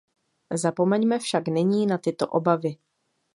Zapomeňme 0.53 1.19
však 1.19 1.47
nyní 1.47 1.85
na 1.85 1.97
tyto 1.97 2.27
obavy. 2.27 2.77